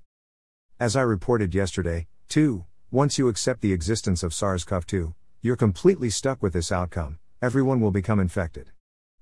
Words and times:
As 0.80 0.96
I 0.96 1.02
reported 1.02 1.56
yesterday, 1.56 2.08
too, 2.30 2.66
once 2.92 3.18
you 3.18 3.28
accept 3.28 3.62
the 3.62 3.74
existence 3.74 4.22
of 4.22 4.34
SARS 4.34 4.64
CoV 4.64 4.86
2, 4.86 5.16
you're 5.42 5.56
completely 5.56 6.10
stuck 6.10 6.44
with 6.44 6.54
this 6.54 6.72
outcome 6.72 7.20
everyone 7.40 7.80
will 7.80 7.92
become 7.92 8.20
infected. 8.20 8.72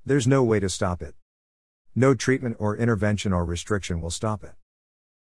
There's 0.06 0.26
no 0.26 0.42
way 0.42 0.62
to 0.62 0.70
stop 0.70 1.02
it. 1.02 1.16
No 1.94 2.14
treatment 2.14 2.56
or 2.60 2.78
intervention 2.78 3.34
or 3.34 3.44
restriction 3.44 4.00
will 4.00 4.10
stop 4.10 4.42
it. 4.44 4.54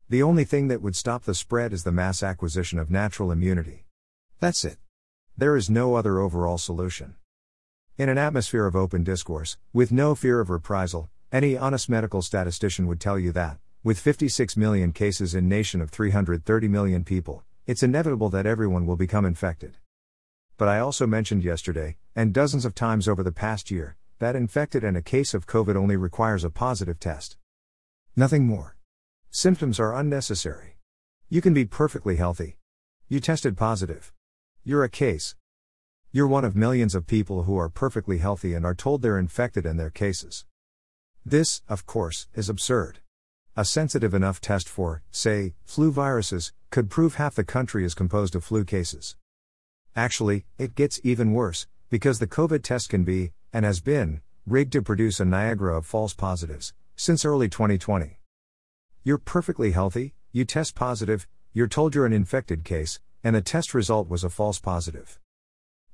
The 0.09 0.23
only 0.23 0.43
thing 0.43 0.70
that 0.70 0.82
would 0.82 0.96
stop 0.96 1.23
the 1.23 1.35
spread 1.35 1.71
is 1.71 1.84
the 1.84 1.91
mass 1.91 2.23
acquisition 2.23 2.80
of 2.80 2.90
natural 2.90 3.32
immunity. 3.32 3.85
That's 4.40 4.66
it. 4.66 4.77
There 5.38 5.55
is 5.55 5.70
no 5.70 5.96
other 5.96 6.18
overall 6.18 6.57
solution. 6.57 7.16
In 7.96 8.09
an 8.09 8.18
atmosphere 8.18 8.66
of 8.66 8.76
open 8.76 9.04
discourse, 9.04 9.57
with 9.71 9.91
no 9.91 10.16
fear 10.16 10.40
of 10.40 10.49
reprisal, 10.49 11.09
any 11.32 11.55
honest 11.55 11.90
medical 11.90 12.23
statistician 12.23 12.88
would 12.88 12.99
tell 12.99 13.20
you 13.20 13.32
that, 13.34 13.59
with 13.82 13.98
56 13.98 14.58
million 14.58 14.92
cases 14.92 15.34
in 15.34 15.46
a 15.46 15.48
nation 15.48 15.80
of 15.80 15.90
330 15.90 16.68
million 16.68 17.06
people, 17.06 17.44
it's 17.66 17.82
inevitable 17.82 18.28
that 18.30 18.46
everyone 18.46 18.86
will 18.86 18.98
become 18.98 19.24
infected. 19.24 19.77
But 20.58 20.68
I 20.68 20.80
also 20.80 21.08
mentioned 21.08 21.46
yesterday, 21.46 21.96
and 22.13 22.34
dozens 22.34 22.66
of 22.66 22.76
times 22.76 23.08
over 23.08 23.24
the 23.24 23.32
past 23.32 23.71
year, 23.71 23.96
that 24.20 24.36
infected 24.36 24.84
and 24.84 24.98
a 24.98 25.02
case 25.02 25.34
of 25.34 25.48
COVID 25.48 25.77
only 25.77 25.96
requires 25.96 26.44
a 26.44 26.49
positive 26.49 26.99
test. 26.99 27.38
Nothing 28.18 28.46
more. 28.46 28.76
Symptoms 29.32 29.80
are 29.80 29.96
unnecessary. 29.96 30.77
You 31.30 31.40
can 31.40 31.54
be 31.54 31.64
perfectly 31.64 32.18
healthy. 32.18 32.58
You 33.08 33.21
tested 33.21 33.55
positive. 33.55 34.12
You're 34.66 34.84
a 34.84 34.90
case. 34.90 35.36
You're 36.12 36.27
one 36.27 36.43
of 36.43 36.54
millions 36.54 36.96
of 36.96 37.08
people 37.08 37.43
who 37.43 37.58
are 37.58 37.70
perfectly 37.70 38.18
healthy 38.18 38.54
and 38.54 38.66
are 38.66 38.76
told 38.76 39.02
they're 39.02 39.18
infected 39.18 39.66
and 39.66 39.80
their 39.80 39.90
cases. 39.90 40.43
This, 41.26 41.62
of 41.70 41.86
course, 41.86 42.27
is 42.34 42.49
absurd. 42.49 42.99
A 43.60 43.65
sensitive 43.65 44.13
enough 44.13 44.40
test 44.40 44.70
for, 44.70 45.02
say, 45.12 45.54
flu 45.65 45.91
viruses, 45.91 46.54
could 46.70 46.90
prove 46.90 47.15
half 47.15 47.35
the 47.35 47.43
country 47.43 47.84
is 47.84 47.93
composed 47.93 48.34
of 48.34 48.46
flu 48.46 48.63
cases. 48.63 49.18
Actually, 49.98 50.46
it 50.57 50.76
gets 50.76 51.02
even 51.04 51.34
worse, 51.34 51.68
because 51.90 52.20
the 52.20 52.26
COVID 52.26 52.63
test 52.63 52.87
can 52.87 53.04
be, 53.04 53.34
and 53.52 53.65
has 53.65 53.82
been, 53.82 54.21
rigged 54.48 54.71
to 54.71 54.82
produce 54.82 55.20
a 55.20 55.26
Niagara 55.26 55.76
of 55.76 55.85
false 55.85 56.13
positives, 56.13 56.74
since 56.96 57.26
early 57.26 57.49
2020. 57.49 58.21
You're 59.04 59.18
perfectly 59.18 59.71
healthy, 59.71 60.13
you 60.32 60.46
test 60.46 60.74
positive, 60.74 61.27
you're 61.52 61.68
told 61.68 61.93
you're 61.93 62.05
an 62.05 62.13
infected 62.13 62.63
case, 62.63 63.02
and 63.26 63.35
the 63.35 63.41
test 63.41 63.74
result 63.74 64.07
was 64.07 64.24
a 64.24 64.30
false 64.30 64.59
positive. 64.59 65.19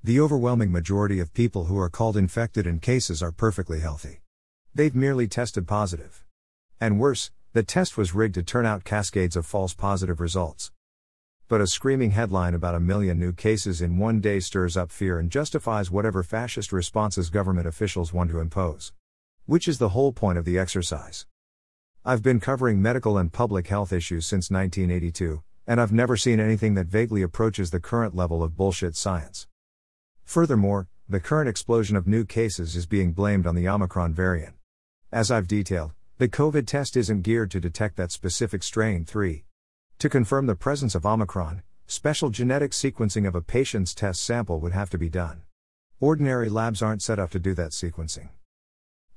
The 0.03 0.19
overwhelming 0.19 0.71
majority 0.71 1.19
of 1.19 1.33
people 1.33 1.65
who 1.65 1.79
are 1.79 1.89
called 1.89 2.15
infected 2.15 2.67
and 2.67 2.79
cases 2.79 3.23
are 3.23 3.31
perfectly 3.31 3.79
healthy. 3.79 4.19
They've 4.75 4.93
merely 4.93 5.27
tested 5.27 5.67
positive. 5.67 6.23
And 6.79 6.99
worse, 6.99 7.31
the 7.55 7.63
test 7.63 7.97
was 7.97 8.13
rigged 8.13 8.35
to 8.35 8.43
turn 8.43 8.65
out 8.65 8.83
cascades 8.83 9.37
of 9.37 9.45
false 9.45 9.73
positive 9.73 10.19
results. 10.19 10.73
But 11.47 11.61
a 11.61 11.67
screaming 11.67 12.11
headline 12.11 12.53
about 12.53 12.75
a 12.75 12.81
million 12.81 13.17
new 13.17 13.31
cases 13.31 13.81
in 13.81 13.97
one 13.97 14.19
day 14.19 14.41
stirs 14.41 14.75
up 14.75 14.91
fear 14.91 15.19
and 15.19 15.31
justifies 15.31 15.89
whatever 15.89 16.21
fascist 16.21 16.73
responses 16.73 17.29
government 17.29 17.65
officials 17.65 18.11
want 18.11 18.29
to 18.31 18.41
impose. 18.41 18.91
Which 19.45 19.69
is 19.69 19.77
the 19.77 19.95
whole 19.95 20.11
point 20.11 20.37
of 20.37 20.43
the 20.43 20.59
exercise. 20.59 21.27
I've 22.03 22.21
been 22.21 22.41
covering 22.41 22.81
medical 22.81 23.17
and 23.17 23.31
public 23.31 23.67
health 23.67 23.93
issues 23.93 24.25
since 24.25 24.51
1982, 24.51 25.41
and 25.65 25.79
I've 25.79 25.93
never 25.93 26.17
seen 26.17 26.41
anything 26.41 26.73
that 26.73 26.87
vaguely 26.87 27.21
approaches 27.21 27.71
the 27.71 27.79
current 27.79 28.13
level 28.13 28.43
of 28.43 28.57
bullshit 28.57 28.97
science. 28.97 29.47
Furthermore, 30.25 30.89
the 31.07 31.21
current 31.21 31.47
explosion 31.47 31.95
of 31.95 32.05
new 32.05 32.25
cases 32.25 32.75
is 32.75 32.85
being 32.85 33.13
blamed 33.13 33.47
on 33.47 33.55
the 33.55 33.69
Omicron 33.69 34.13
variant. 34.13 34.55
As 35.09 35.31
I've 35.31 35.47
detailed, 35.47 35.93
the 36.17 36.29
COVID 36.29 36.65
test 36.65 36.95
isn't 36.95 37.23
geared 37.23 37.51
to 37.51 37.59
detect 37.59 37.97
that 37.97 38.09
specific 38.09 38.63
strain 38.63 39.03
3. 39.03 39.43
To 39.99 40.07
confirm 40.07 40.45
the 40.45 40.55
presence 40.55 40.95
of 40.95 41.05
Omicron, 41.05 41.61
special 41.87 42.29
genetic 42.29 42.71
sequencing 42.71 43.27
of 43.27 43.35
a 43.35 43.41
patient's 43.41 43.93
test 43.93 44.23
sample 44.23 44.61
would 44.61 44.71
have 44.71 44.89
to 44.91 44.97
be 44.97 45.09
done. 45.09 45.41
Ordinary 45.99 46.47
labs 46.47 46.81
aren't 46.81 47.01
set 47.01 47.19
up 47.19 47.31
to 47.31 47.39
do 47.39 47.53
that 47.55 47.71
sequencing. 47.71 48.29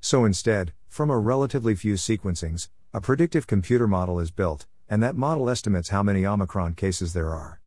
So 0.00 0.24
instead, 0.24 0.72
from 0.88 1.08
a 1.08 1.18
relatively 1.18 1.76
few 1.76 1.94
sequencings, 1.94 2.68
a 2.92 3.00
predictive 3.00 3.46
computer 3.46 3.86
model 3.86 4.18
is 4.18 4.32
built, 4.32 4.66
and 4.88 5.00
that 5.00 5.16
model 5.16 5.48
estimates 5.48 5.90
how 5.90 6.02
many 6.02 6.26
Omicron 6.26 6.74
cases 6.74 7.12
there 7.12 7.30
are. 7.30 7.60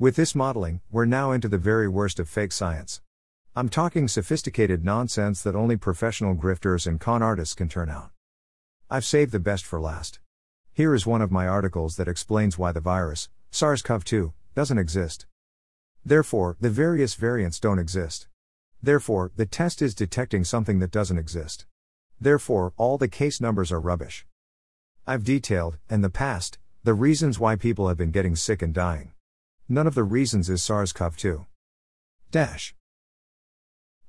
With 0.00 0.16
this 0.16 0.34
modeling, 0.34 0.80
we're 0.90 1.04
now 1.04 1.30
into 1.30 1.46
the 1.46 1.58
very 1.58 1.86
worst 1.86 2.18
of 2.18 2.28
fake 2.28 2.50
science. 2.50 3.02
I'm 3.54 3.68
talking 3.68 4.08
sophisticated 4.08 4.84
nonsense 4.84 5.44
that 5.44 5.54
only 5.54 5.76
professional 5.76 6.34
grifters 6.34 6.88
and 6.88 6.98
con 6.98 7.22
artists 7.22 7.54
can 7.54 7.68
turn 7.68 7.88
out. 7.88 8.10
I've 8.90 9.04
saved 9.04 9.32
the 9.32 9.38
best 9.38 9.66
for 9.66 9.78
last. 9.78 10.18
Here 10.72 10.94
is 10.94 11.04
one 11.04 11.20
of 11.20 11.30
my 11.30 11.46
articles 11.46 11.96
that 11.96 12.08
explains 12.08 12.56
why 12.56 12.72
the 12.72 12.80
virus, 12.80 13.28
SARS 13.50 13.82
CoV 13.82 14.02
2, 14.02 14.32
doesn't 14.54 14.78
exist. 14.78 15.26
Therefore, 16.06 16.56
the 16.58 16.70
various 16.70 17.14
variants 17.14 17.60
don't 17.60 17.78
exist. 17.78 18.28
Therefore, 18.82 19.30
the 19.36 19.44
test 19.44 19.82
is 19.82 19.94
detecting 19.94 20.42
something 20.42 20.78
that 20.78 20.90
doesn't 20.90 21.18
exist. 21.18 21.66
Therefore, 22.18 22.72
all 22.78 22.96
the 22.96 23.08
case 23.08 23.42
numbers 23.42 23.70
are 23.70 23.78
rubbish. 23.78 24.24
I've 25.06 25.22
detailed, 25.22 25.76
in 25.90 26.00
the 26.00 26.08
past, 26.08 26.56
the 26.82 26.94
reasons 26.94 27.38
why 27.38 27.56
people 27.56 27.88
have 27.88 27.98
been 27.98 28.10
getting 28.10 28.36
sick 28.36 28.62
and 28.62 28.72
dying. 28.72 29.12
None 29.68 29.86
of 29.86 29.94
the 29.96 30.04
reasons 30.04 30.48
is 30.48 30.62
SARS 30.62 30.94
CoV 30.94 31.14
2. 31.14 31.44
Dash. 32.30 32.74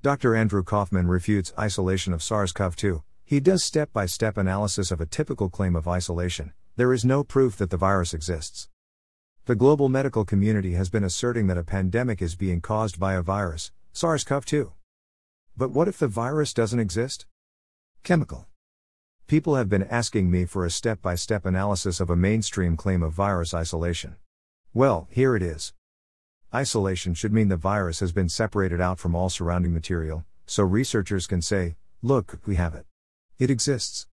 Dr. 0.02 0.38
Andrew 0.38 0.64
Kaufman 0.64 1.08
refutes 1.10 1.52
isolation 1.60 2.14
of 2.14 2.24
SARS 2.24 2.54
CoV 2.54 2.78
2. 2.78 3.04
He 3.30 3.40
does 3.40 3.64
step 3.64 3.94
by 3.94 4.08
step 4.08 4.38
analysis 4.38 4.90
of 4.90 5.00
a 5.00 5.06
typical 5.06 5.50
claim 5.50 5.76
of 5.76 5.88
isolation. 5.88 6.52
There 6.78 6.92
is 6.92 7.06
no 7.06 7.24
proof 7.24 7.58
that 7.58 7.70
the 7.70 7.78
virus 7.78 8.12
exists. 8.12 8.70
The 9.46 9.54
global 9.54 9.88
medical 9.88 10.26
community 10.26 10.74
has 10.74 10.90
been 10.90 11.04
asserting 11.04 11.46
that 11.46 11.58
a 11.60 11.64
pandemic 11.64 12.24
is 12.24 12.36
being 12.36 12.60
caused 12.60 13.00
by 13.00 13.14
a 13.14 13.22
virus, 13.22 13.72
SARS 13.94 14.24
CoV 14.24 14.46
2. 14.46 14.72
But 15.56 15.70
what 15.70 15.88
if 15.88 16.00
the 16.00 16.08
virus 16.08 16.56
doesn't 16.56 16.80
exist? 16.80 17.28
Chemical. 18.02 18.48
People 19.28 19.54
have 19.54 19.70
been 19.70 19.84
asking 19.84 20.32
me 20.32 20.46
for 20.46 20.66
a 20.66 20.72
step 20.72 21.00
by 21.00 21.14
step 21.14 21.46
analysis 21.46 22.00
of 22.00 22.10
a 22.10 22.16
mainstream 22.16 22.76
claim 22.76 23.04
of 23.04 23.14
virus 23.14 23.54
isolation. 23.54 24.16
Well, 24.74 25.08
here 25.12 25.36
it 25.36 25.44
is. 25.44 25.74
Isolation 26.52 27.14
should 27.14 27.32
mean 27.32 27.50
the 27.50 27.58
virus 27.58 28.00
has 28.00 28.12
been 28.12 28.28
separated 28.28 28.82
out 28.82 28.98
from 28.98 29.14
all 29.14 29.30
surrounding 29.30 29.72
material, 29.72 30.26
so 30.48 30.64
researchers 30.64 31.28
can 31.28 31.44
say, 31.44 31.76
look, 32.02 32.40
we 32.48 32.56
have 32.56 32.74
it. 32.74 32.88
It 33.40 33.50
exists. 33.50 34.06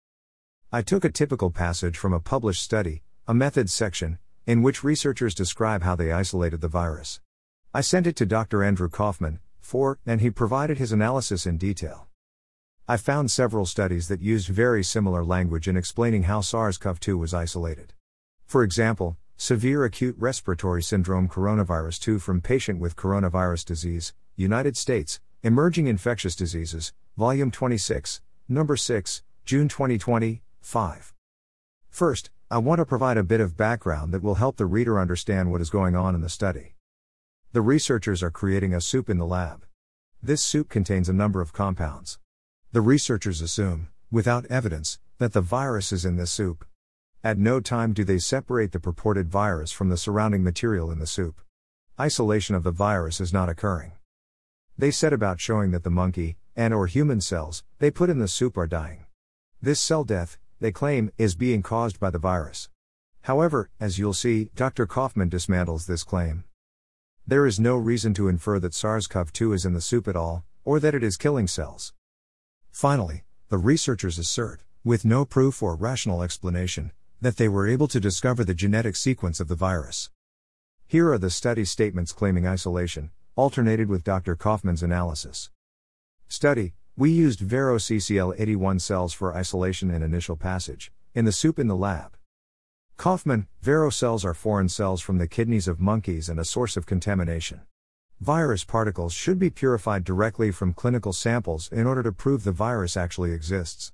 I 0.71 0.83
took 0.83 1.05
a 1.05 1.11
typical 1.11 1.51
passage 1.51 1.99
from 1.99 2.13
a 2.13 2.21
published 2.21 2.63
study, 2.63 3.03
a 3.27 3.35
methods 3.35 3.75
section, 3.75 4.19
in 4.47 4.63
which 4.63 4.85
researchers 4.85 5.35
describe 5.35 5.83
how 5.83 5.97
they 5.97 6.13
isolated 6.13 6.61
the 6.61 6.69
virus. 6.69 7.21
I 7.75 7.81
sent 7.81 8.07
it 8.07 8.15
to 8.17 8.25
Dr. 8.25 8.63
Andrew 8.63 8.89
Kaufman, 8.89 9.41
for, 9.59 9.99
and 10.07 10.21
he 10.21 10.31
provided 10.31 10.79
his 10.79 10.93
analysis 10.93 11.45
in 11.45 11.59
detail. 11.59 12.07
I 12.87 12.99
found 12.99 13.33
several 13.33 13.67
studies 13.67 14.07
that 14.07 14.21
used 14.23 14.47
very 14.47 14.85
similar 14.85 15.25
language 15.25 15.67
in 15.67 15.77
explaining 15.77 16.23
how 16.23 16.41
SARS 16.41 16.79
CoV 16.79 17.01
2 17.01 17.19
was 17.19 17.35
isolated. 17.35 17.95
For 18.45 18.63
example, 18.63 19.17
Severe 19.37 19.85
Acute 19.85 20.15
Respiratory 20.21 20.85
Syndrome 20.85 21.29
Coronavirus 21.29 21.99
2 21.99 22.21
from 22.21 22.41
Patient 22.41 22.79
with 22.79 22.95
Coronavirus 22.95 23.65
Disease, 23.65 24.13
United 24.37 24.77
States, 24.77 25.19
Emerging 25.43 25.89
Infectious 25.89 26.37
Diseases, 26.37 26.93
Volume 27.17 27.51
26, 27.51 28.21
Number 28.49 28.77
6, 28.77 29.25
June 29.47 29.69
2020, 29.69 30.43
5. 30.61 31.15
First, 31.89 32.31
I 32.51 32.59
want 32.59 32.81
to 32.81 32.85
provide 32.85 33.17
a 33.17 33.23
bit 33.23 33.41
of 33.41 33.57
background 33.57 34.13
that 34.13 34.21
will 34.21 34.35
help 34.35 34.57
the 34.57 34.67
reader 34.67 34.99
understand 34.99 35.53
what 35.53 35.61
is 35.61 35.71
going 35.71 35.95
on 35.95 36.17
in 36.17 36.21
the 36.21 36.29
study. 36.29 36.75
The 37.53 37.61
researchers 37.61 38.25
are 38.25 38.31
creating 38.33 38.75
a 38.75 38.81
soup 38.81 39.09
in 39.09 39.19
the 39.19 39.25
lab. 39.25 39.65
This 40.21 40.43
soup 40.43 40.69
contains 40.69 41.09
a 41.09 41.13
number 41.13 41.41
of 41.41 41.53
compounds. 41.53 42.19
The 42.73 42.81
researchers 42.81 43.41
assume, 43.41 43.91
without 44.11 44.47
evidence, 44.47 44.99
that 45.19 45.33
the 45.33 45.43
virus 45.43 45.93
is 45.93 46.05
in 46.05 46.17
this 46.17 46.33
soup. 46.33 46.65
At 47.23 47.39
no 47.39 47.61
time 47.61 47.93
do 47.93 48.03
they 48.03 48.19
separate 48.19 48.73
the 48.73 48.81
purported 48.81 49.29
virus 49.29 49.71
from 49.71 49.91
the 49.91 49.97
surrounding 49.97 50.43
material 50.43 50.91
in 50.91 50.99
the 50.99 51.07
soup. 51.07 51.41
Isolation 52.01 52.57
of 52.57 52.65
the 52.65 52.73
virus 52.73 53.21
is 53.21 53.33
not 53.33 53.49
occurring. 53.49 53.93
They 54.77 54.91
set 54.91 55.13
about 55.13 55.41
showing 55.41 55.71
that 55.71 55.85
the 55.85 55.89
monkey 55.89 56.37
and 56.57 56.75
or 56.75 56.89
human 56.89 57.21
cells 57.21 57.63
they 57.79 57.93
put 57.93 58.11
in 58.11 58.19
the 58.19 58.27
soup 58.27 58.57
are 58.57 58.67
dying. 58.67 59.06
This 59.67 59.81
cell 59.81 60.05
death, 60.05 60.39
they 60.61 60.71
claim, 60.71 61.11
is 61.19 61.35
being 61.35 61.61
caused 61.61 61.99
by 61.99 62.11
the 62.11 62.21
virus. 62.21 62.69
However, 63.23 63.69
as 63.81 63.99
you'll 63.99 64.13
see, 64.13 64.49
Dr. 64.55 64.87
Kaufman 64.87 65.29
dismantles 65.29 65.87
this 65.87 66.05
claim. 66.05 66.45
There 67.27 67.45
is 67.45 67.59
no 67.59 67.75
reason 67.77 68.15
to 68.15 68.29
infer 68.29 68.61
that 68.61 68.75
SARS 68.75 69.09
CoV 69.09 69.33
2 69.33 69.53
is 69.55 69.67
in 69.67 69.73
the 69.73 69.81
soup 69.81 70.07
at 70.07 70.15
all, 70.15 70.45
or 70.65 70.79
that 70.79 70.95
it 70.95 71.03
is 71.03 71.17
killing 71.17 71.49
cells. 71.49 71.93
Finally, 72.71 73.25
the 73.49 73.59
researchers 73.59 74.21
assert, 74.21 74.63
with 74.85 75.05
no 75.05 75.25
proof 75.25 75.61
or 75.61 75.75
rational 75.75 76.23
explanation, 76.23 76.93
that 77.21 77.37
they 77.37 77.49
were 77.49 77.67
able 77.67 77.89
to 77.89 77.99
discover 77.99 78.45
the 78.45 78.55
genetic 78.55 78.95
sequence 78.95 79.41
of 79.41 79.49
the 79.49 79.57
virus. 79.57 80.11
Here 80.87 81.11
are 81.11 81.19
the 81.19 81.29
study 81.29 81.65
statements 81.65 82.13
claiming 82.13 82.47
isolation, 82.47 83.11
alternated 83.35 83.89
with 83.89 84.05
Dr. 84.05 84.37
Kaufman's 84.37 84.85
analysis. 84.85 85.51
Study 86.29 86.75
We 86.99 87.11
used 87.11 87.41
Vero 87.41 87.77
CCL81 87.77 88.81
cells 88.81 89.13
for 89.13 89.37
isolation 89.37 89.91
and 89.91 90.03
initial 90.03 90.35
passage, 90.35 90.91
in 91.15 91.27
the 91.27 91.33
soup 91.33 91.59
in 91.59 91.69
the 91.69 91.77
lab. 91.77 92.17
Kaufman, 92.97 93.49
Vero 93.61 93.91
cells 93.91 94.25
are 94.25 94.33
foreign 94.33 94.71
cells 94.71 95.03
from 95.03 95.19
the 95.19 95.29
kidneys 95.29 95.69
of 95.69 95.79
monkeys 95.79 96.31
and 96.31 96.41
a 96.41 96.45
source 96.45 96.75
of 96.75 96.87
contamination. 96.87 97.61
Virus 98.23 98.65
particles 98.65 99.13
should 99.13 99.39
be 99.39 99.51
purified 99.51 100.05
directly 100.05 100.51
from 100.51 100.73
clinical 100.73 101.13
samples 101.13 101.71
in 101.71 101.87
order 101.87 102.03
to 102.03 102.13
prove 102.13 102.45
the 102.45 102.51
virus 102.51 102.97
actually 102.97 103.33
exists. 103.33 103.93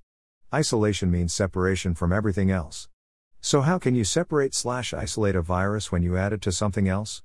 Isolation 0.55 1.11
means 1.11 1.35
separation 1.35 1.97
from 1.97 2.13
everything 2.13 2.53
else. 2.53 2.89
So, 3.41 3.63
how 3.63 3.81
can 3.81 3.97
you 3.97 4.05
separate 4.05 4.55
slash 4.55 4.95
isolate 4.95 5.35
a 5.35 5.43
virus 5.43 5.91
when 5.91 6.05
you 6.05 6.17
add 6.17 6.33
it 6.33 6.43
to 6.43 6.53
something 6.53 6.87
else? 6.87 7.25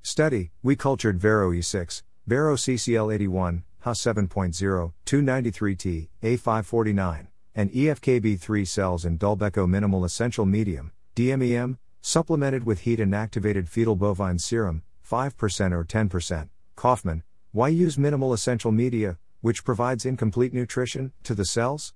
Study 0.00 0.52
We 0.62 0.76
cultured 0.76 1.20
Vero 1.20 1.50
E6, 1.50 2.02
Vero 2.26 2.56
CCL81, 2.56 3.64
Ha 3.84 3.92
7.0, 3.92 4.94
293T, 5.04 6.08
A549, 6.22 7.26
and 7.54 7.70
EFKB3 7.70 8.66
cells 8.66 9.04
in 9.04 9.18
Dulbeco 9.18 9.68
minimal 9.68 10.06
essential 10.06 10.46
medium, 10.46 10.90
DMEM, 11.14 11.76
supplemented 12.00 12.64
with 12.64 12.80
heat 12.80 12.98
inactivated 12.98 13.68
fetal 13.68 13.94
bovine 13.94 14.38
serum, 14.38 14.84
5% 15.06 15.72
or 15.72 15.84
10%. 15.84 16.48
Kaufman, 16.76 17.24
why 17.52 17.68
use 17.68 17.98
minimal 17.98 18.32
essential 18.32 18.72
media, 18.72 19.18
which 19.42 19.64
provides 19.64 20.06
incomplete 20.06 20.54
nutrition, 20.54 21.12
to 21.22 21.34
the 21.34 21.44
cells? 21.44 21.92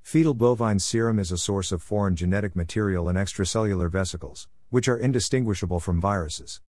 Fetal 0.00 0.34
bovine 0.34 0.78
serum 0.78 1.18
is 1.18 1.32
a 1.32 1.38
source 1.38 1.72
of 1.72 1.82
foreign 1.82 2.14
genetic 2.14 2.54
material 2.54 3.08
in 3.08 3.16
extracellular 3.16 3.90
vesicles, 3.90 4.46
which 4.70 4.86
are 4.86 4.96
indistinguishable 4.96 5.80
from 5.80 6.00
viruses. 6.00 6.60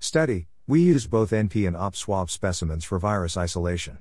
Study 0.00 0.48
We 0.68 0.80
use 0.80 1.08
both 1.08 1.32
NP 1.32 1.66
and 1.66 1.76
OP 1.76 1.96
swab 1.96 2.30
specimens 2.30 2.84
for 2.84 2.96
virus 2.96 3.36
isolation. 3.36 3.98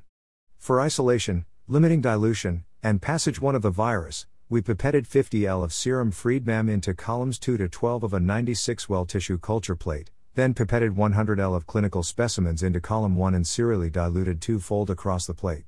For 0.59 0.79
isolation, 0.79 1.45
limiting 1.67 2.01
dilution, 2.01 2.65
and 2.83 3.01
passage 3.01 3.41
1 3.41 3.55
of 3.55 3.63
the 3.63 3.71
virus, 3.71 4.27
we 4.47 4.61
pipetted 4.61 5.07
50 5.07 5.47
L 5.47 5.63
of 5.63 5.73
serum 5.73 6.11
Friedman 6.11 6.69
into 6.69 6.93
columns 6.93 7.39
2 7.39 7.57
to 7.57 7.67
12 7.67 8.03
of 8.03 8.13
a 8.13 8.19
96 8.19 8.87
well 8.87 9.07
tissue 9.07 9.39
culture 9.39 9.75
plate, 9.75 10.11
then 10.35 10.53
pipetted 10.53 10.91
100 10.91 11.39
L 11.39 11.55
of 11.55 11.65
clinical 11.65 12.03
specimens 12.03 12.61
into 12.61 12.79
column 12.79 13.15
1 13.15 13.33
and 13.33 13.47
serially 13.47 13.89
diluted 13.89 14.39
two 14.39 14.59
fold 14.59 14.91
across 14.91 15.25
the 15.25 15.33
plate. 15.33 15.63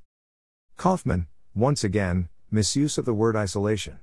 Kaufman, 0.78 1.26
once 1.56 1.84
again, 1.84 2.30
misuse 2.52 3.00
of 3.00 3.06
the 3.06 3.16
word 3.16 3.36
isolation. 3.36 3.98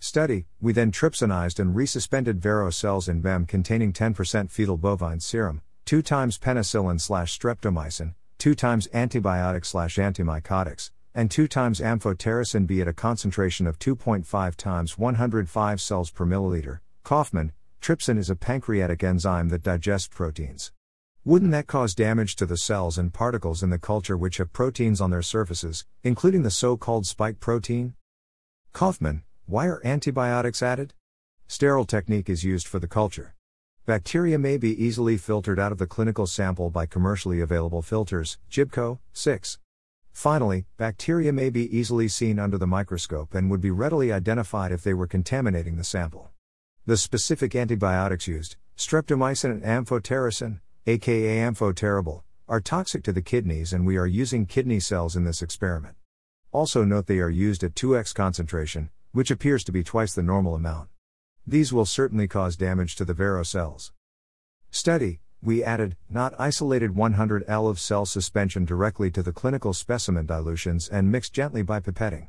Study, 0.00 0.46
we 0.60 0.72
then 0.72 0.90
trypsinized 0.90 1.60
and 1.60 1.76
resuspended 1.76 2.38
Vero 2.38 2.70
cells 2.70 3.08
in 3.08 3.20
BEM 3.20 3.46
containing 3.46 3.92
10% 3.92 4.50
fetal 4.50 4.76
bovine 4.76 5.20
serum, 5.20 5.62
2 5.90 6.02
times 6.02 6.38
penicillin 6.38 7.00
slash 7.00 7.36
streptomycin, 7.36 8.14
2 8.38 8.54
times 8.54 8.86
antibiotic 8.94 9.66
slash 9.66 9.96
antimycotics, 9.96 10.92
and 11.16 11.32
2 11.32 11.48
times 11.48 11.80
amphotericin 11.80 12.64
B 12.64 12.80
at 12.80 12.86
a 12.86 12.92
concentration 12.92 13.66
of 13.66 13.76
2.5 13.80 14.54
times 14.54 14.96
105 14.96 15.80
cells 15.80 16.12
per 16.12 16.24
milliliter. 16.24 16.78
Kaufman, 17.02 17.50
trypsin 17.82 18.18
is 18.18 18.30
a 18.30 18.36
pancreatic 18.36 19.02
enzyme 19.02 19.48
that 19.48 19.64
digests 19.64 20.06
proteins. 20.06 20.70
Wouldn't 21.24 21.50
that 21.50 21.66
cause 21.66 21.92
damage 21.96 22.36
to 22.36 22.46
the 22.46 22.56
cells 22.56 22.96
and 22.96 23.12
particles 23.12 23.60
in 23.60 23.70
the 23.70 23.76
culture 23.76 24.16
which 24.16 24.36
have 24.36 24.52
proteins 24.52 25.00
on 25.00 25.10
their 25.10 25.22
surfaces, 25.22 25.86
including 26.04 26.44
the 26.44 26.52
so 26.52 26.76
called 26.76 27.04
spike 27.04 27.40
protein? 27.40 27.94
Kaufman, 28.72 29.24
why 29.46 29.66
are 29.66 29.84
antibiotics 29.84 30.62
added? 30.62 30.94
Sterile 31.48 31.84
technique 31.84 32.30
is 32.30 32.44
used 32.44 32.68
for 32.68 32.78
the 32.78 32.86
culture. 32.86 33.34
Bacteria 33.86 34.38
may 34.38 34.58
be 34.58 34.84
easily 34.84 35.16
filtered 35.16 35.58
out 35.58 35.72
of 35.72 35.78
the 35.78 35.86
clinical 35.86 36.26
sample 36.26 36.68
by 36.68 36.84
commercially 36.84 37.40
available 37.40 37.80
filters, 37.80 38.38
Gibco, 38.50 38.98
6. 39.14 39.58
Finally, 40.12 40.66
bacteria 40.76 41.32
may 41.32 41.48
be 41.48 41.74
easily 41.76 42.06
seen 42.06 42.38
under 42.38 42.58
the 42.58 42.66
microscope 42.66 43.34
and 43.34 43.50
would 43.50 43.60
be 43.60 43.70
readily 43.70 44.12
identified 44.12 44.70
if 44.70 44.82
they 44.82 44.92
were 44.92 45.06
contaminating 45.06 45.76
the 45.76 45.84
sample. 45.84 46.30
The 46.84 46.98
specific 46.98 47.54
antibiotics 47.54 48.28
used, 48.28 48.56
streptomycin 48.76 49.50
and 49.50 49.62
amphotericin, 49.62 50.60
aka 50.86 51.38
amphotericin, 51.38 52.22
are 52.48 52.60
toxic 52.60 53.02
to 53.04 53.14
the 53.14 53.22
kidneys 53.22 53.72
and 53.72 53.86
we 53.86 53.96
are 53.96 54.06
using 54.06 54.44
kidney 54.44 54.80
cells 54.80 55.16
in 55.16 55.24
this 55.24 55.40
experiment. 55.40 55.94
Also 56.52 56.84
note 56.84 57.06
they 57.06 57.20
are 57.20 57.30
used 57.30 57.64
at 57.64 57.74
2x 57.74 58.14
concentration, 58.14 58.90
which 59.12 59.30
appears 59.30 59.64
to 59.64 59.72
be 59.72 59.82
twice 59.82 60.14
the 60.14 60.22
normal 60.22 60.54
amount. 60.54 60.89
These 61.50 61.72
will 61.72 61.84
certainly 61.84 62.28
cause 62.28 62.54
damage 62.54 62.94
to 62.94 63.04
the 63.04 63.12
Vero 63.12 63.42
cells. 63.42 63.92
Study 64.70 65.18
we 65.42 65.64
added, 65.64 65.96
not 66.08 66.32
isolated 66.38 66.94
100 66.94 67.42
L 67.48 67.66
of 67.66 67.80
cell 67.80 68.06
suspension 68.06 68.64
directly 68.64 69.10
to 69.10 69.20
the 69.20 69.32
clinical 69.32 69.72
specimen 69.72 70.26
dilutions 70.26 70.88
and 70.88 71.10
mixed 71.10 71.32
gently 71.32 71.62
by 71.62 71.80
pipetting. 71.80 72.28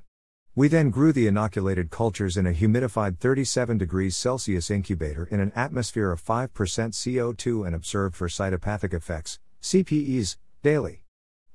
We 0.55 0.69
then 0.69 0.89
grew 0.89 1.13
the 1.13 1.27
inoculated 1.27 1.91
cultures 1.91 2.35
in 2.35 2.47
a 2.47 2.51
humidified 2.51 3.19
37 3.19 3.77
degrees 3.77 4.17
Celsius 4.17 4.71
incubator 4.71 5.25
in 5.29 5.39
an 5.39 5.51
atmosphere 5.55 6.11
of 6.11 6.23
5% 6.23 6.49
CO2 6.49 7.67
and 7.67 7.75
observed 7.75 8.15
for 8.15 8.27
cytopathic 8.27 8.91
effects, 8.91 9.37
CPEs, 9.61 10.37
daily. 10.63 11.03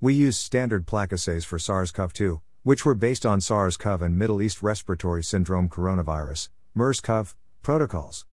We 0.01 0.15
used 0.15 0.39
standard 0.39 0.87
plaque 0.87 1.13
assays 1.13 1.45
for 1.45 1.59
SARS 1.59 1.91
CoV 1.91 2.13
2, 2.13 2.41
which 2.63 2.85
were 2.85 2.95
based 2.95 3.27
on 3.27 3.41
SARS 3.41 3.77
CoV 3.77 4.03
and 4.03 4.17
Middle 4.17 4.41
East 4.41 4.63
Respiratory 4.63 5.25
Syndrome 5.25 5.69
coronavirus, 5.69 6.49
MERS 6.77 7.01
CoV, 7.01 7.35
protocols. 7.67 8.27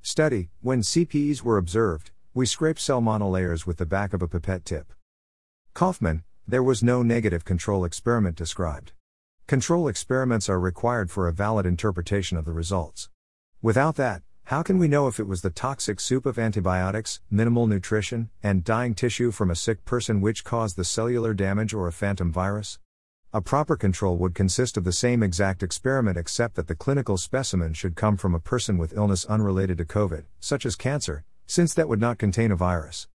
Study 0.00 0.48
When 0.62 0.80
CPEs 0.80 1.42
were 1.42 1.58
observed, 1.58 2.12
we 2.32 2.46
scrape 2.46 2.78
cell 2.78 3.02
monolayers 3.02 3.66
with 3.66 3.76
the 3.76 3.84
back 3.84 4.14
of 4.14 4.22
a 4.22 4.26
pipette 4.26 4.64
tip. 4.64 4.94
Kaufman, 5.74 6.24
there 6.48 6.62
was 6.62 6.82
no 6.82 7.02
negative 7.02 7.44
control 7.44 7.84
experiment 7.84 8.36
described. 8.36 8.92
Control 9.46 9.86
experiments 9.86 10.48
are 10.48 10.58
required 10.58 11.10
for 11.10 11.28
a 11.28 11.32
valid 11.34 11.66
interpretation 11.66 12.38
of 12.38 12.46
the 12.46 12.54
results. 12.54 13.10
Without 13.60 13.96
that, 13.96 14.22
how 14.44 14.62
can 14.62 14.78
we 14.78 14.88
know 14.88 15.08
if 15.08 15.20
it 15.20 15.28
was 15.28 15.42
the 15.42 15.50
toxic 15.50 16.00
soup 16.00 16.24
of 16.24 16.38
antibiotics, 16.38 17.20
minimal 17.30 17.66
nutrition, 17.66 18.30
and 18.42 18.64
dying 18.64 18.94
tissue 18.94 19.30
from 19.30 19.50
a 19.50 19.54
sick 19.54 19.84
person 19.84 20.22
which 20.22 20.42
caused 20.42 20.76
the 20.76 20.86
cellular 20.86 21.34
damage 21.34 21.74
or 21.74 21.86
a 21.86 21.92
phantom 21.92 22.32
virus? 22.32 22.78
A 23.34 23.40
proper 23.40 23.74
control 23.74 24.16
would 24.18 24.32
consist 24.32 24.76
of 24.76 24.84
the 24.84 24.92
same 24.92 25.20
exact 25.20 25.64
experiment 25.64 26.16
except 26.16 26.54
that 26.54 26.68
the 26.68 26.76
clinical 26.76 27.16
specimen 27.16 27.74
should 27.74 27.96
come 27.96 28.16
from 28.16 28.32
a 28.32 28.38
person 28.38 28.78
with 28.78 28.96
illness 28.96 29.24
unrelated 29.24 29.78
to 29.78 29.84
COVID, 29.84 30.26
such 30.38 30.64
as 30.64 30.76
cancer, 30.76 31.24
since 31.44 31.74
that 31.74 31.88
would 31.88 32.00
not 32.00 32.16
contain 32.16 32.52
a 32.52 32.56
virus. 32.56 33.08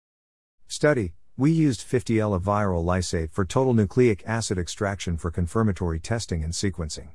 Study 0.67 1.13
We 1.37 1.51
used 1.51 1.83
50 1.83 2.19
L 2.19 2.33
of 2.33 2.45
viral 2.45 2.83
lysate 2.83 3.31
for 3.31 3.45
total 3.45 3.75
nucleic 3.75 4.27
acid 4.27 4.57
extraction 4.57 5.19
for 5.19 5.31
confirmatory 5.31 6.01
testing 6.01 6.43
and 6.43 6.55
sequencing. 6.55 7.09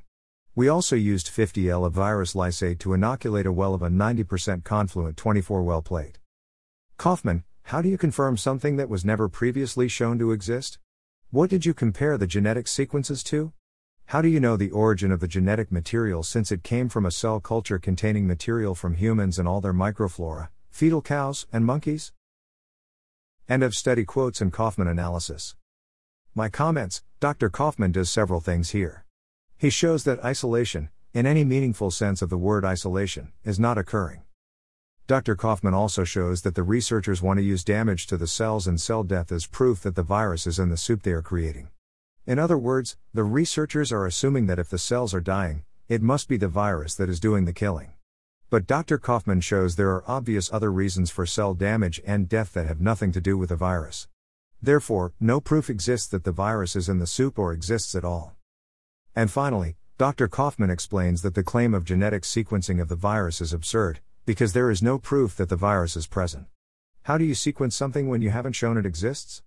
We 0.54 0.68
also 0.68 0.94
used 0.94 1.26
50 1.26 1.68
L 1.68 1.84
of 1.84 1.94
virus 1.94 2.34
lysate 2.34 2.78
to 2.78 2.94
inoculate 2.94 3.46
a 3.46 3.52
well 3.52 3.74
of 3.74 3.82
a 3.82 3.88
90% 3.88 4.62
confluent 4.62 5.16
24 5.16 5.64
well 5.64 5.82
plate. 5.82 6.20
Kaufman, 6.98 7.42
how 7.64 7.82
do 7.82 7.88
you 7.88 7.98
confirm 7.98 8.36
something 8.36 8.76
that 8.76 8.88
was 8.88 9.04
never 9.04 9.28
previously 9.28 9.88
shown 9.88 10.20
to 10.20 10.30
exist? 10.30 10.78
What 11.32 11.48
did 11.48 11.64
you 11.64 11.72
compare 11.72 12.18
the 12.18 12.26
genetic 12.26 12.68
sequences 12.68 13.22
to? 13.22 13.54
How 14.08 14.20
do 14.20 14.28
you 14.28 14.38
know 14.38 14.58
the 14.58 14.70
origin 14.70 15.10
of 15.10 15.20
the 15.20 15.26
genetic 15.26 15.72
material 15.72 16.22
since 16.22 16.52
it 16.52 16.62
came 16.62 16.90
from 16.90 17.06
a 17.06 17.10
cell 17.10 17.40
culture 17.40 17.78
containing 17.78 18.26
material 18.26 18.74
from 18.74 18.96
humans 18.96 19.38
and 19.38 19.48
all 19.48 19.62
their 19.62 19.72
microflora, 19.72 20.50
fetal 20.68 21.00
cows, 21.00 21.46
and 21.50 21.64
monkeys? 21.64 22.12
End 23.48 23.62
of 23.62 23.74
study 23.74 24.04
quotes 24.04 24.42
and 24.42 24.52
Kaufman 24.52 24.86
analysis. 24.86 25.56
My 26.34 26.50
comments 26.50 27.02
Dr. 27.18 27.48
Kaufman 27.48 27.92
does 27.92 28.10
several 28.10 28.42
things 28.42 28.72
here. 28.72 29.06
He 29.56 29.70
shows 29.70 30.04
that 30.04 30.22
isolation, 30.22 30.90
in 31.14 31.24
any 31.24 31.44
meaningful 31.44 31.90
sense 31.90 32.20
of 32.20 32.28
the 32.28 32.36
word 32.36 32.62
isolation, 32.62 33.32
is 33.42 33.58
not 33.58 33.78
occurring. 33.78 34.20
Dr. 35.08 35.34
Kaufman 35.34 35.74
also 35.74 36.04
shows 36.04 36.42
that 36.42 36.54
the 36.54 36.62
researchers 36.62 37.20
want 37.20 37.38
to 37.38 37.44
use 37.44 37.64
damage 37.64 38.06
to 38.06 38.16
the 38.16 38.28
cells 38.28 38.68
and 38.68 38.80
cell 38.80 39.02
death 39.02 39.32
as 39.32 39.46
proof 39.46 39.82
that 39.82 39.96
the 39.96 40.02
virus 40.02 40.46
is 40.46 40.60
in 40.60 40.68
the 40.68 40.76
soup 40.76 41.02
they 41.02 41.10
are 41.10 41.22
creating. 41.22 41.68
In 42.24 42.38
other 42.38 42.56
words, 42.56 42.96
the 43.12 43.24
researchers 43.24 43.90
are 43.90 44.06
assuming 44.06 44.46
that 44.46 44.60
if 44.60 44.70
the 44.70 44.78
cells 44.78 45.12
are 45.12 45.20
dying, 45.20 45.64
it 45.88 46.02
must 46.02 46.28
be 46.28 46.36
the 46.36 46.46
virus 46.46 46.94
that 46.94 47.08
is 47.08 47.18
doing 47.18 47.46
the 47.46 47.52
killing. 47.52 47.92
But 48.48 48.68
Dr. 48.68 48.96
Kaufman 48.96 49.40
shows 49.40 49.74
there 49.74 49.90
are 49.90 50.04
obvious 50.06 50.52
other 50.52 50.70
reasons 50.70 51.10
for 51.10 51.26
cell 51.26 51.52
damage 51.52 52.00
and 52.06 52.28
death 52.28 52.52
that 52.52 52.68
have 52.68 52.80
nothing 52.80 53.10
to 53.12 53.20
do 53.20 53.36
with 53.36 53.48
the 53.48 53.56
virus. 53.56 54.06
Therefore, 54.62 55.14
no 55.18 55.40
proof 55.40 55.68
exists 55.68 56.06
that 56.08 56.22
the 56.22 56.30
virus 56.30 56.76
is 56.76 56.88
in 56.88 57.00
the 57.00 57.06
soup 57.08 57.40
or 57.40 57.52
exists 57.52 57.96
at 57.96 58.04
all. 58.04 58.36
And 59.16 59.32
finally, 59.32 59.74
Dr. 59.98 60.28
Kaufman 60.28 60.70
explains 60.70 61.22
that 61.22 61.34
the 61.34 61.42
claim 61.42 61.74
of 61.74 61.84
genetic 61.84 62.22
sequencing 62.22 62.80
of 62.80 62.88
the 62.88 62.94
virus 62.94 63.40
is 63.40 63.52
absurd, 63.52 64.00
because 64.24 64.52
there 64.52 64.70
is 64.70 64.82
no 64.82 64.98
proof 64.98 65.36
that 65.36 65.48
the 65.48 65.56
virus 65.56 65.96
is 65.96 66.06
present. 66.06 66.46
How 67.02 67.18
do 67.18 67.24
you 67.24 67.34
sequence 67.34 67.74
something 67.74 68.08
when 68.08 68.22
you 68.22 68.30
haven't 68.30 68.52
shown 68.52 68.78
it 68.78 68.86
exists? 68.86 69.42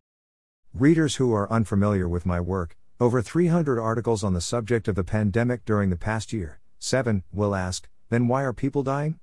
Readers 0.73 1.15
who 1.15 1.33
are 1.33 1.49
unfamiliar 1.49 2.09
with 2.09 2.25
my 2.25 2.41
work, 2.41 2.75
over 2.99 3.21
300 3.21 3.79
articles 3.79 4.21
on 4.21 4.33
the 4.33 4.41
subject 4.41 4.89
of 4.89 4.95
the 4.95 5.05
pandemic 5.05 5.63
during 5.63 5.89
the 5.89 5.95
past 5.95 6.33
year, 6.33 6.59
7, 6.79 7.23
will 7.31 7.55
ask, 7.55 7.87
then 8.09 8.27
why 8.27 8.43
are 8.43 8.51
people 8.51 8.83
dying? 8.83 9.17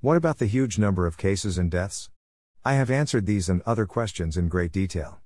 What 0.00 0.16
about 0.16 0.38
the 0.38 0.46
huge 0.46 0.78
number 0.78 1.06
of 1.06 1.18
cases 1.18 1.58
and 1.58 1.70
deaths? 1.70 2.08
I 2.64 2.74
have 2.74 2.90
answered 2.90 3.26
these 3.26 3.50
and 3.50 3.60
other 3.66 3.84
questions 3.84 4.38
in 4.38 4.48
great 4.48 4.72
detail. 4.72 5.20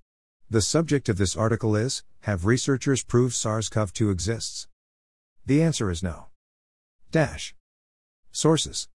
The 0.51 0.61
subject 0.61 1.09
of 1.09 1.19
this 1.19 1.37
article 1.37 1.77
is 1.77 2.03
Have 2.23 2.47
researchers 2.47 3.05
proved 3.05 3.35
SARS 3.35 3.69
CoV 3.69 3.93
2 3.93 4.11
exists? 4.11 4.67
The 5.47 5.63
answer 5.63 5.89
is 5.89 6.03
no. 6.03 6.27
Dash. 7.13 7.55
Sources 8.33 8.89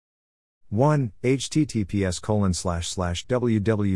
1. 0.73 1.11
https 1.23 2.19
colon 2.21 2.53
slash 2.53 2.89
slash 2.89 3.27
www.cnbc.com 3.27 3.91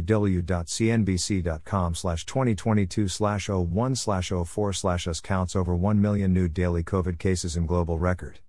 slash 1.95 2.25
2022 2.25 3.07
slash 3.07 3.49
01 3.49 3.95
slash 3.95 4.31
04 4.45 4.73
slash 4.73 5.07
us 5.07 5.19
counts 5.19 5.55
over 5.55 5.75
1 5.75 5.99
million 5.99 6.31
new 6.33 6.47
daily 6.47 6.83
COVID 6.83 7.17
cases 7.17 7.57
in 7.57 7.65
global 7.65 7.97
record. 7.97 8.41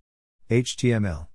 HTML. 0.51 1.29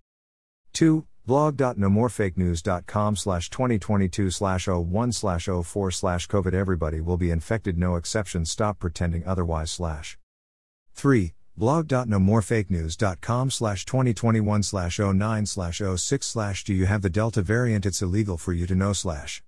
2 0.74 1.08
blog.nomorefakenews.com 1.26 3.16
slash 3.16 3.50
2022 3.50 4.30
slash 4.30 4.68
01 4.68 5.12
slash 5.12 5.46
04 5.48 5.92
slash 5.92 6.28
COVID 6.28 6.54
everybody 6.54 7.02
will 7.02 7.18
be 7.18 7.32
infected 7.32 7.76
no 7.78 7.96
exception 7.96 8.46
stop 8.46 8.78
pretending 8.78 9.26
otherwise 9.26 9.72
slash 9.72 10.20
3 10.94 11.34
blog.nomorefakenews.com 11.58 13.52
slash 13.52 13.86
2021 13.86 14.64
slash 14.64 15.00
09 15.00 15.46
slash 15.46 15.82
06 15.96 16.26
slash 16.26 16.64
do 16.64 16.74
you 16.74 16.86
have 16.86 17.02
the 17.02 17.10
delta 17.10 17.42
variant? 17.42 17.86
It's 17.86 18.02
illegal 18.02 18.38
for 18.38 18.54
you 18.54 18.66
to 18.68 18.76
know 18.76 18.94
slash. 18.94 19.44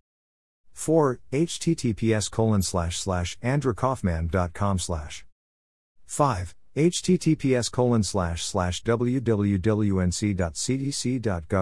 4 0.74 1.20
https 1.32 2.30
colon 2.30 2.62
slash 2.62 3.00
slash 3.00 3.38
andrewkaufman.com 3.40 4.80
slash. 4.80 5.26
5 6.06 6.56
https 6.76 7.72
colon 7.72 8.04
slash 8.04 8.44
slash 8.44 8.84
www.ncdc.gov 8.84 9.30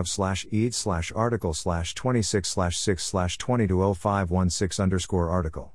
slash 0.08 0.48
ed 0.52 0.74
slash 0.74 1.12
article 1.16 1.54
slash 1.54 1.94
26 1.94 2.50
slash 2.50 2.78
6 2.78 3.04
slash 3.04 3.38
220516 3.38 4.82
underscore 4.84 5.30
article. 5.30 5.74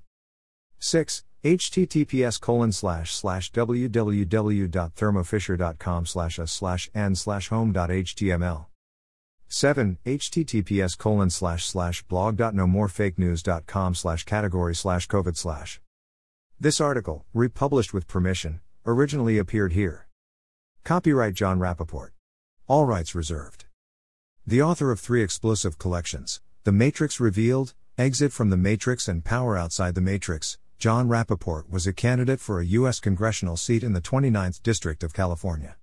6 0.80 1.22
https 1.44 2.40
colon 2.40 2.72
slash 2.72 3.14
slash 3.14 3.52
www.thermofisher.com 3.52 6.06
slash 6.06 6.38
a 6.38 6.46
slash 6.46 6.90
n 6.94 7.14
slash 7.14 7.48
home.html 7.48 8.66
7 9.48 9.98
https 10.04 10.98
colon 10.98 11.30
slash 11.30 11.66
slash 11.66 12.02
blog.nomorefakenews.com 12.04 13.94
slash 13.94 14.24
category 14.24 14.74
slash 14.74 15.06
covid 15.06 15.36
slash 15.36 15.80
this 16.60 16.80
article 16.80 17.24
republished 17.32 17.94
with 17.94 18.08
permission 18.08 18.60
originally 18.84 19.38
appeared 19.38 19.74
here. 19.74 20.08
Copyright 20.82 21.34
john 21.34 21.60
Rappoport. 21.60 22.10
All 22.66 22.84
rights 22.84 23.14
reserved. 23.14 23.66
The 24.44 24.62
author 24.62 24.90
of 24.90 24.98
three 24.98 25.22
explosive 25.22 25.78
collections, 25.78 26.40
The 26.64 26.72
Matrix 26.72 27.20
Revealed, 27.20 27.74
Exit 27.96 28.32
from 28.32 28.50
the 28.50 28.56
Matrix, 28.56 29.06
and 29.06 29.24
Power 29.24 29.56
Outside 29.56 29.94
the 29.94 30.00
Matrix, 30.00 30.58
Jon 30.78 31.08
Rappoport 31.08 31.68
was 31.68 31.88
a 31.88 31.92
candidate 31.92 32.38
for 32.38 32.60
a 32.60 32.66
U.S. 32.66 33.00
congressional 33.00 33.56
seat 33.56 33.82
in 33.82 33.94
the 33.94 34.00
29th 34.00 34.62
District 34.62 35.02
of 35.02 35.12
California. 35.12 35.74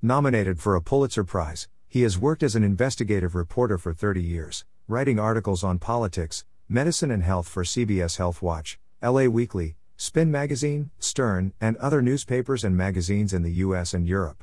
Nominated 0.00 0.58
for 0.58 0.74
a 0.74 0.80
Pulitzer 0.80 1.22
Prize, 1.22 1.68
he 1.86 2.00
has 2.00 2.18
worked 2.18 2.42
as 2.42 2.56
an 2.56 2.64
investigative 2.64 3.34
reporter 3.34 3.76
for 3.76 3.92
30 3.92 4.22
years, 4.22 4.64
writing 4.86 5.18
articles 5.18 5.62
on 5.62 5.78
politics, 5.78 6.46
medicine, 6.66 7.10
and 7.10 7.22
health 7.22 7.46
for 7.46 7.62
CBS 7.62 8.16
Health 8.16 8.40
Watch, 8.40 8.78
LA 9.02 9.24
Weekly, 9.24 9.76
Spin 9.98 10.30
Magazine, 10.30 10.92
Stern, 10.98 11.52
and 11.60 11.76
other 11.76 12.00
newspapers 12.00 12.64
and 12.64 12.74
magazines 12.74 13.34
in 13.34 13.42
the 13.42 13.52
US 13.66 13.92
and 13.92 14.08
Europe. 14.08 14.42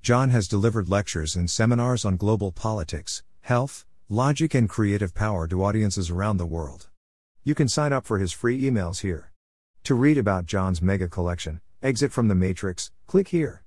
John 0.00 0.30
has 0.30 0.46
delivered 0.46 0.88
lectures 0.88 1.34
and 1.34 1.50
seminars 1.50 2.04
on 2.04 2.16
global 2.16 2.52
politics, 2.52 3.24
health, 3.40 3.84
logic, 4.08 4.54
and 4.54 4.68
creative 4.68 5.12
power 5.12 5.48
to 5.48 5.64
audiences 5.64 6.08
around 6.08 6.36
the 6.36 6.46
world. 6.46 6.88
You 7.42 7.56
can 7.56 7.66
sign 7.66 7.92
up 7.92 8.06
for 8.06 8.20
his 8.20 8.30
free 8.30 8.62
emails 8.62 9.00
here. 9.00 9.29
To 9.84 9.94
read 9.94 10.18
about 10.18 10.46
John's 10.46 10.82
mega 10.82 11.08
collection, 11.08 11.60
Exit 11.82 12.12
from 12.12 12.28
the 12.28 12.34
Matrix, 12.34 12.90
click 13.06 13.28
here. 13.28 13.62